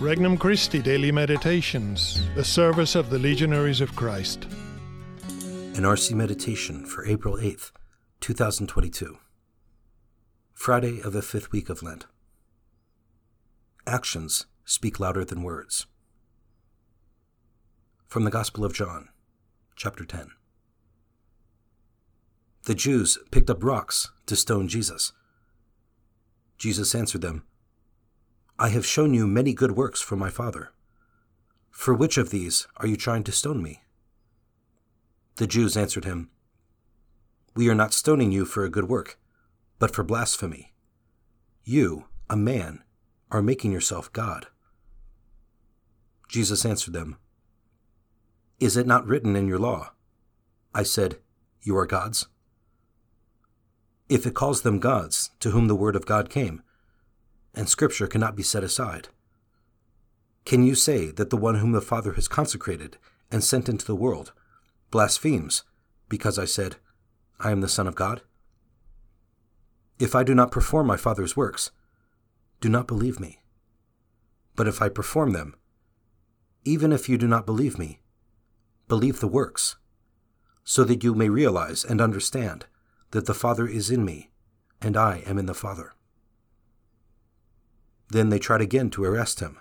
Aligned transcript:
Regnum 0.00 0.38
Christi 0.38 0.80
Daily 0.80 1.10
Meditations, 1.10 2.22
the 2.36 2.44
service 2.44 2.94
of 2.94 3.10
the 3.10 3.18
Legionaries 3.18 3.80
of 3.80 3.96
Christ. 3.96 4.44
An 5.74 5.82
RC 5.82 6.14
Meditation 6.14 6.86
for 6.86 7.04
April 7.04 7.34
8th, 7.34 7.72
2022. 8.20 9.18
Friday 10.54 11.00
of 11.00 11.12
the 11.12 11.20
fifth 11.20 11.50
week 11.50 11.68
of 11.68 11.82
Lent. 11.82 12.06
Actions 13.88 14.46
speak 14.64 15.00
louder 15.00 15.24
than 15.24 15.42
words. 15.42 15.86
From 18.06 18.22
the 18.22 18.30
Gospel 18.30 18.64
of 18.64 18.72
John, 18.72 19.08
chapter 19.74 20.04
10. 20.04 20.28
The 22.66 22.76
Jews 22.76 23.18
picked 23.32 23.50
up 23.50 23.64
rocks 23.64 24.12
to 24.26 24.36
stone 24.36 24.68
Jesus. 24.68 25.12
Jesus 26.56 26.94
answered 26.94 27.22
them, 27.22 27.42
I 28.60 28.70
have 28.70 28.84
shown 28.84 29.14
you 29.14 29.28
many 29.28 29.54
good 29.54 29.76
works 29.76 30.00
from 30.00 30.18
my 30.18 30.30
Father. 30.30 30.72
For 31.70 31.94
which 31.94 32.18
of 32.18 32.30
these 32.30 32.66
are 32.78 32.88
you 32.88 32.96
trying 32.96 33.22
to 33.24 33.32
stone 33.32 33.62
me? 33.62 33.82
The 35.36 35.46
Jews 35.46 35.76
answered 35.76 36.04
him, 36.04 36.30
We 37.54 37.68
are 37.68 37.74
not 37.76 37.94
stoning 37.94 38.32
you 38.32 38.44
for 38.44 38.64
a 38.64 38.70
good 38.70 38.88
work, 38.88 39.16
but 39.78 39.94
for 39.94 40.02
blasphemy. 40.02 40.72
You, 41.62 42.06
a 42.28 42.36
man, 42.36 42.82
are 43.30 43.42
making 43.42 43.70
yourself 43.70 44.12
God. 44.12 44.48
Jesus 46.28 46.64
answered 46.64 46.94
them, 46.94 47.16
Is 48.58 48.76
it 48.76 48.88
not 48.88 49.06
written 49.06 49.36
in 49.36 49.46
your 49.46 49.60
law? 49.60 49.92
I 50.74 50.82
said, 50.82 51.18
You 51.62 51.76
are 51.78 51.86
gods? 51.86 52.26
If 54.08 54.26
it 54.26 54.34
calls 54.34 54.62
them 54.62 54.80
gods 54.80 55.30
to 55.38 55.50
whom 55.50 55.68
the 55.68 55.76
word 55.76 55.94
of 55.94 56.06
God 56.06 56.28
came, 56.28 56.62
and 57.58 57.68
Scripture 57.68 58.06
cannot 58.06 58.36
be 58.36 58.42
set 58.44 58.62
aside. 58.62 59.08
Can 60.44 60.62
you 60.62 60.76
say 60.76 61.10
that 61.10 61.30
the 61.30 61.36
one 61.36 61.56
whom 61.56 61.72
the 61.72 61.80
Father 61.80 62.12
has 62.12 62.28
consecrated 62.28 62.98
and 63.32 63.42
sent 63.42 63.68
into 63.68 63.84
the 63.84 63.96
world 63.96 64.32
blasphemes 64.92 65.64
because 66.08 66.38
I 66.38 66.44
said, 66.44 66.76
I 67.40 67.50
am 67.50 67.60
the 67.60 67.68
Son 67.68 67.88
of 67.88 67.96
God? 67.96 68.22
If 69.98 70.14
I 70.14 70.22
do 70.22 70.36
not 70.36 70.52
perform 70.52 70.86
my 70.86 70.96
Father's 70.96 71.36
works, 71.36 71.72
do 72.60 72.68
not 72.68 72.86
believe 72.86 73.18
me. 73.18 73.42
But 74.54 74.68
if 74.68 74.80
I 74.80 74.88
perform 74.88 75.32
them, 75.32 75.56
even 76.64 76.92
if 76.92 77.08
you 77.08 77.18
do 77.18 77.26
not 77.26 77.44
believe 77.44 77.76
me, 77.76 77.98
believe 78.86 79.18
the 79.18 79.26
works, 79.26 79.74
so 80.62 80.84
that 80.84 81.02
you 81.02 81.12
may 81.12 81.28
realize 81.28 81.84
and 81.84 82.00
understand 82.00 82.66
that 83.10 83.26
the 83.26 83.34
Father 83.34 83.66
is 83.66 83.90
in 83.90 84.04
me, 84.04 84.30
and 84.80 84.96
I 84.96 85.24
am 85.26 85.38
in 85.38 85.46
the 85.46 85.54
Father. 85.54 85.94
Then 88.10 88.30
they 88.30 88.38
tried 88.38 88.60
again 88.60 88.90
to 88.90 89.04
arrest 89.04 89.40
him, 89.40 89.58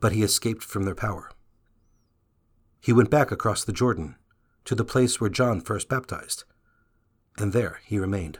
but 0.00 0.12
he 0.12 0.22
escaped 0.22 0.62
from 0.62 0.84
their 0.84 0.94
power. 0.94 1.30
He 2.80 2.92
went 2.92 3.10
back 3.10 3.30
across 3.30 3.64
the 3.64 3.72
Jordan 3.72 4.16
to 4.64 4.74
the 4.74 4.84
place 4.84 5.20
where 5.20 5.30
John 5.30 5.60
first 5.60 5.88
baptized, 5.88 6.44
and 7.38 7.52
there 7.52 7.80
he 7.84 7.98
remained. 7.98 8.38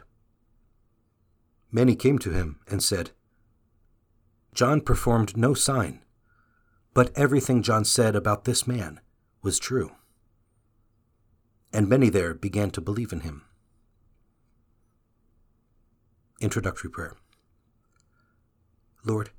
Many 1.71 1.95
came 1.95 2.19
to 2.19 2.31
him 2.31 2.59
and 2.67 2.83
said, 2.83 3.11
John 4.53 4.81
performed 4.81 5.37
no 5.37 5.53
sign, 5.53 6.03
but 6.93 7.11
everything 7.15 7.61
John 7.61 7.85
said 7.85 8.15
about 8.15 8.45
this 8.45 8.67
man 8.67 8.99
was 9.41 9.59
true. 9.59 9.91
And 11.71 11.87
many 11.87 12.09
there 12.09 12.33
began 12.33 12.71
to 12.71 12.81
believe 12.81 13.13
in 13.13 13.21
him. 13.21 13.43
Introductory 16.41 16.89
Prayer 16.89 17.15
Lord, 19.05 19.29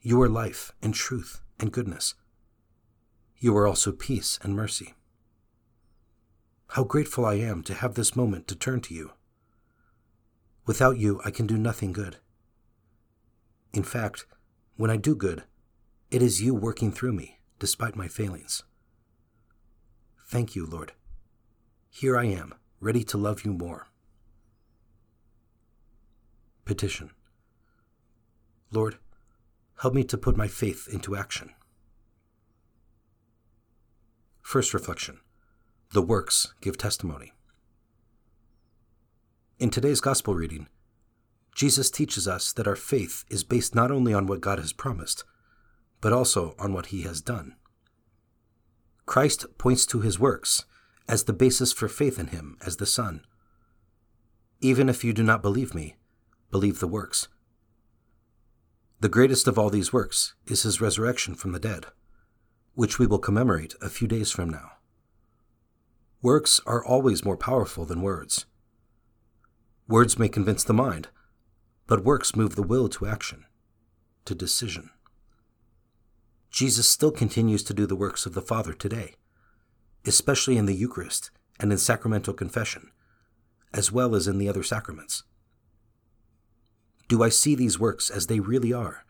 you 0.00 0.22
are 0.22 0.28
life 0.28 0.70
and 0.80 0.94
truth 0.94 1.40
and 1.58 1.72
goodness. 1.72 2.14
You 3.36 3.56
are 3.56 3.66
also 3.66 3.90
peace 3.90 4.38
and 4.42 4.54
mercy. 4.54 4.94
How 6.68 6.84
grateful 6.84 7.26
I 7.26 7.34
am 7.34 7.64
to 7.64 7.74
have 7.74 7.94
this 7.94 8.14
moment 8.14 8.46
to 8.48 8.54
turn 8.54 8.80
to 8.82 8.94
you. 8.94 9.12
Without 10.64 10.96
you, 10.96 11.20
I 11.24 11.32
can 11.32 11.46
do 11.46 11.58
nothing 11.58 11.92
good. 11.92 12.18
In 13.72 13.82
fact, 13.82 14.26
when 14.76 14.90
I 14.90 14.96
do 14.96 15.16
good, 15.16 15.42
it 16.12 16.22
is 16.22 16.40
you 16.40 16.54
working 16.54 16.92
through 16.92 17.12
me, 17.12 17.40
despite 17.58 17.96
my 17.96 18.06
failings. 18.06 18.62
Thank 20.28 20.54
you, 20.54 20.64
Lord. 20.64 20.92
Here 21.90 22.16
I 22.16 22.26
am, 22.26 22.54
ready 22.80 23.02
to 23.04 23.18
love 23.18 23.44
you 23.44 23.52
more. 23.52 23.88
Petition 26.64 27.10
Lord, 28.70 28.98
help 29.80 29.94
me 29.94 30.04
to 30.04 30.18
put 30.18 30.36
my 30.36 30.48
faith 30.48 30.88
into 30.92 31.16
action. 31.16 31.50
First 34.42 34.74
reflection 34.74 35.20
The 35.92 36.02
works 36.02 36.52
give 36.60 36.76
testimony. 36.76 37.32
In 39.58 39.70
today's 39.70 40.00
Gospel 40.00 40.34
reading, 40.34 40.68
Jesus 41.54 41.90
teaches 41.90 42.28
us 42.28 42.52
that 42.52 42.68
our 42.68 42.76
faith 42.76 43.24
is 43.30 43.42
based 43.42 43.74
not 43.74 43.90
only 43.90 44.12
on 44.12 44.26
what 44.26 44.40
God 44.40 44.58
has 44.58 44.72
promised, 44.72 45.24
but 46.00 46.12
also 46.12 46.54
on 46.58 46.72
what 46.72 46.86
he 46.86 47.02
has 47.02 47.20
done. 47.20 47.56
Christ 49.06 49.46
points 49.56 49.86
to 49.86 50.00
his 50.00 50.18
works 50.18 50.64
as 51.08 51.24
the 51.24 51.32
basis 51.32 51.72
for 51.72 51.88
faith 51.88 52.18
in 52.18 52.28
him 52.28 52.58
as 52.64 52.76
the 52.76 52.86
Son. 52.86 53.24
Even 54.60 54.88
if 54.88 55.02
you 55.02 55.14
do 55.14 55.22
not 55.22 55.42
believe 55.42 55.74
me, 55.74 55.96
believe 56.50 56.78
the 56.78 56.86
works 56.86 57.28
the 59.00 59.08
greatest 59.08 59.46
of 59.46 59.56
all 59.56 59.70
these 59.70 59.92
works 59.92 60.34
is 60.46 60.64
his 60.64 60.80
resurrection 60.80 61.36
from 61.36 61.52
the 61.52 61.60
dead, 61.60 61.86
which 62.74 62.98
we 62.98 63.06
will 63.06 63.20
commemorate 63.20 63.74
a 63.80 63.88
few 63.88 64.08
days 64.08 64.32
from 64.32 64.50
now. 64.50 64.72
Works 66.20 66.60
are 66.66 66.84
always 66.84 67.24
more 67.24 67.36
powerful 67.36 67.84
than 67.84 68.02
words. 68.02 68.46
Words 69.86 70.18
may 70.18 70.28
convince 70.28 70.64
the 70.64 70.74
mind, 70.74 71.08
but 71.86 72.02
works 72.02 72.34
move 72.34 72.56
the 72.56 72.62
will 72.62 72.88
to 72.88 73.06
action, 73.06 73.44
to 74.24 74.34
decision. 74.34 74.90
Jesus 76.50 76.88
still 76.88 77.12
continues 77.12 77.62
to 77.64 77.74
do 77.74 77.86
the 77.86 77.94
works 77.94 78.26
of 78.26 78.34
the 78.34 78.42
Father 78.42 78.72
today, 78.72 79.14
especially 80.04 80.56
in 80.56 80.66
the 80.66 80.74
Eucharist 80.74 81.30
and 81.60 81.70
in 81.70 81.78
sacramental 81.78 82.34
confession, 82.34 82.90
as 83.72 83.92
well 83.92 84.16
as 84.16 84.26
in 84.26 84.38
the 84.38 84.48
other 84.48 84.64
sacraments. 84.64 85.22
Do 87.08 87.22
I 87.22 87.30
see 87.30 87.54
these 87.54 87.80
works 87.80 88.10
as 88.10 88.26
they 88.26 88.38
really 88.38 88.72
are? 88.72 89.04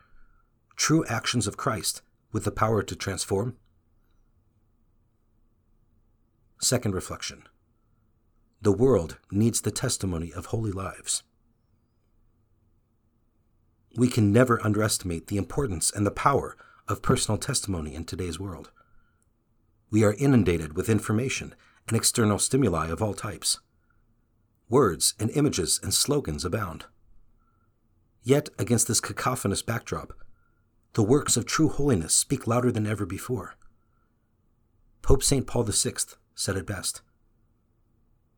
True 0.77 1.05
actions 1.07 1.47
of 1.47 1.57
Christ 1.57 2.01
with 2.31 2.45
the 2.45 2.51
power 2.51 2.81
to 2.81 2.95
transform? 2.95 3.57
Second 6.61 6.95
reflection 6.95 7.43
The 8.61 8.71
world 8.71 9.17
needs 9.31 9.61
the 9.61 9.71
testimony 9.71 10.31
of 10.31 10.47
holy 10.47 10.71
lives. 10.71 11.23
We 13.97 14.07
can 14.07 14.31
never 14.31 14.63
underestimate 14.63 15.27
the 15.27 15.37
importance 15.37 15.91
and 15.91 16.05
the 16.05 16.11
power 16.11 16.55
of 16.87 17.01
personal 17.01 17.37
testimony 17.37 17.95
in 17.95 18.05
today's 18.05 18.39
world. 18.39 18.71
We 19.91 20.05
are 20.05 20.13
inundated 20.13 20.73
with 20.75 20.89
information 20.89 21.53
and 21.87 21.97
external 21.97 22.39
stimuli 22.39 22.87
of 22.87 23.01
all 23.01 23.13
types. 23.13 23.59
Words 24.69 25.15
and 25.19 25.31
images 25.31 25.79
and 25.83 25.93
slogans 25.93 26.45
abound. 26.45 26.85
Yet, 28.29 28.49
against 28.59 28.87
this 28.87 29.01
cacophonous 29.01 29.63
backdrop, 29.63 30.13
the 30.93 31.01
works 31.01 31.35
of 31.35 31.47
true 31.47 31.67
holiness 31.67 32.15
speak 32.15 32.45
louder 32.45 32.71
than 32.71 32.85
ever 32.85 33.03
before. 33.03 33.55
Pope 35.01 35.23
St. 35.23 35.47
Paul 35.47 35.63
VI 35.63 35.93
said 36.35 36.55
it 36.55 36.67
best 36.67 37.01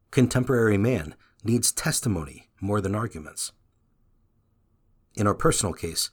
Contemporary 0.09 0.77
man 0.77 1.15
needs 1.43 1.73
testimony 1.73 2.47
more 2.61 2.79
than 2.79 2.95
arguments. 2.95 3.51
In 5.17 5.27
our 5.27 5.35
personal 5.35 5.73
case, 5.73 6.09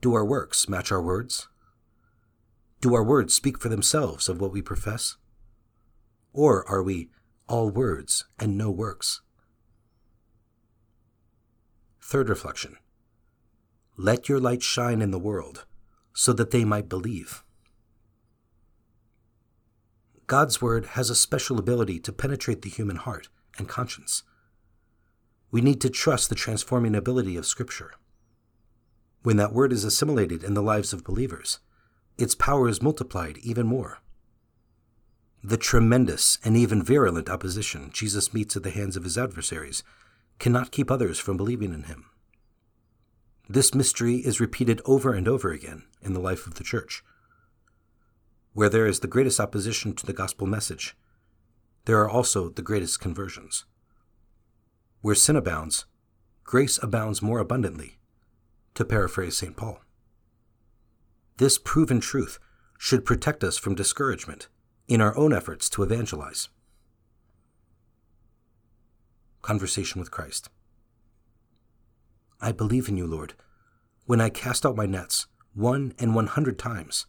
do 0.00 0.14
our 0.14 0.24
works 0.24 0.68
match 0.68 0.92
our 0.92 1.02
words? 1.02 1.48
Do 2.80 2.94
our 2.94 3.02
words 3.02 3.34
speak 3.34 3.58
for 3.58 3.68
themselves 3.68 4.28
of 4.28 4.40
what 4.40 4.52
we 4.52 4.62
profess? 4.62 5.16
Or 6.32 6.64
are 6.70 6.80
we 6.84 7.10
all 7.48 7.70
words 7.70 8.26
and 8.38 8.56
no 8.56 8.70
works? 8.70 9.20
Third 12.00 12.28
reflection 12.28 12.76
let 14.00 14.28
your 14.28 14.40
light 14.40 14.62
shine 14.62 15.02
in 15.02 15.10
the 15.10 15.18
world, 15.18 15.66
so 16.14 16.32
that 16.32 16.50
they 16.50 16.64
might 16.64 16.88
believe. 16.88 17.44
God's 20.26 20.62
Word 20.62 20.86
has 20.86 21.10
a 21.10 21.14
special 21.14 21.58
ability 21.58 22.00
to 22.00 22.12
penetrate 22.12 22.62
the 22.62 22.70
human 22.70 22.96
heart 22.96 23.28
and 23.58 23.68
conscience. 23.68 24.22
We 25.50 25.60
need 25.60 25.80
to 25.82 25.90
trust 25.90 26.28
the 26.28 26.34
transforming 26.34 26.94
ability 26.94 27.36
of 27.36 27.44
Scripture. 27.44 27.92
When 29.22 29.36
that 29.36 29.52
Word 29.52 29.72
is 29.72 29.84
assimilated 29.84 30.44
in 30.44 30.54
the 30.54 30.62
lives 30.62 30.94
of 30.94 31.04
believers, 31.04 31.58
its 32.16 32.34
power 32.34 32.68
is 32.68 32.80
multiplied 32.80 33.36
even 33.38 33.66
more. 33.66 33.98
The 35.44 35.58
tremendous 35.58 36.38
and 36.42 36.56
even 36.56 36.82
virulent 36.82 37.28
opposition 37.28 37.90
Jesus 37.92 38.32
meets 38.32 38.56
at 38.56 38.62
the 38.62 38.70
hands 38.70 38.96
of 38.96 39.04
his 39.04 39.18
adversaries 39.18 39.82
cannot 40.38 40.70
keep 40.70 40.90
others 40.90 41.18
from 41.18 41.36
believing 41.36 41.74
in 41.74 41.82
him. 41.82 42.06
This 43.52 43.74
mystery 43.74 44.18
is 44.18 44.38
repeated 44.38 44.80
over 44.84 45.12
and 45.12 45.26
over 45.26 45.50
again 45.50 45.82
in 46.00 46.12
the 46.12 46.20
life 46.20 46.46
of 46.46 46.54
the 46.54 46.62
Church. 46.62 47.02
Where 48.52 48.68
there 48.68 48.86
is 48.86 49.00
the 49.00 49.08
greatest 49.08 49.40
opposition 49.40 49.92
to 49.96 50.06
the 50.06 50.12
gospel 50.12 50.46
message, 50.46 50.96
there 51.84 51.98
are 51.98 52.08
also 52.08 52.48
the 52.48 52.62
greatest 52.62 53.00
conversions. 53.00 53.64
Where 55.00 55.16
sin 55.16 55.34
abounds, 55.34 55.86
grace 56.44 56.78
abounds 56.80 57.22
more 57.22 57.40
abundantly, 57.40 57.98
to 58.74 58.84
paraphrase 58.84 59.38
St. 59.38 59.56
Paul. 59.56 59.80
This 61.38 61.58
proven 61.58 61.98
truth 61.98 62.38
should 62.78 63.04
protect 63.04 63.42
us 63.42 63.58
from 63.58 63.74
discouragement 63.74 64.46
in 64.86 65.00
our 65.00 65.16
own 65.18 65.32
efforts 65.32 65.68
to 65.70 65.82
evangelize. 65.82 66.50
Conversation 69.42 69.98
with 69.98 70.12
Christ. 70.12 70.50
I 72.40 72.52
believe 72.52 72.88
in 72.88 72.96
you, 72.96 73.06
Lord, 73.06 73.34
when 74.06 74.20
I 74.20 74.30
cast 74.30 74.64
out 74.64 74.76
my 74.76 74.86
nets 74.86 75.26
one 75.52 75.94
and 75.98 76.14
one 76.14 76.26
hundred 76.28 76.58
times, 76.58 77.06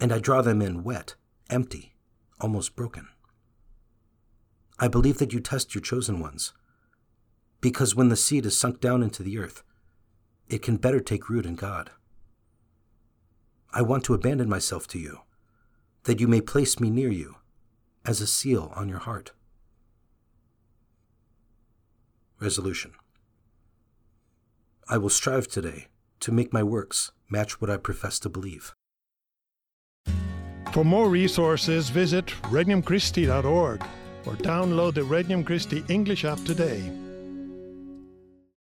and 0.00 0.12
I 0.12 0.18
draw 0.18 0.42
them 0.42 0.60
in 0.60 0.82
wet, 0.82 1.14
empty, 1.48 1.94
almost 2.40 2.74
broken. 2.74 3.08
I 4.78 4.88
believe 4.88 5.18
that 5.18 5.32
you 5.32 5.38
test 5.40 5.74
your 5.74 5.82
chosen 5.82 6.18
ones, 6.18 6.52
because 7.60 7.94
when 7.94 8.08
the 8.08 8.16
seed 8.16 8.44
is 8.44 8.58
sunk 8.58 8.80
down 8.80 9.02
into 9.02 9.22
the 9.22 9.38
earth, 9.38 9.62
it 10.48 10.60
can 10.60 10.76
better 10.76 10.98
take 10.98 11.28
root 11.28 11.46
in 11.46 11.54
God. 11.54 11.90
I 13.72 13.82
want 13.82 14.04
to 14.04 14.14
abandon 14.14 14.48
myself 14.48 14.88
to 14.88 14.98
you, 14.98 15.20
that 16.04 16.18
you 16.20 16.26
may 16.26 16.40
place 16.40 16.80
me 16.80 16.90
near 16.90 17.10
you 17.10 17.36
as 18.04 18.20
a 18.20 18.26
seal 18.26 18.72
on 18.74 18.88
your 18.88 18.98
heart. 18.98 19.30
Resolution 22.40 22.92
I 24.92 24.98
will 24.98 25.08
strive 25.08 25.48
today 25.48 25.86
to 26.20 26.32
make 26.32 26.52
my 26.52 26.62
works 26.62 27.12
match 27.30 27.62
what 27.62 27.70
I 27.70 27.78
profess 27.78 28.18
to 28.18 28.28
believe. 28.28 28.74
For 30.74 30.84
more 30.84 31.08
resources, 31.08 31.88
visit 31.88 32.26
regnumchristi.org 32.50 33.82
or 34.26 34.34
download 34.34 34.92
the 34.92 35.04
Regnum 35.04 35.44
Christi 35.46 35.82
English 35.88 36.26
app 36.26 36.44
today. 36.44 36.92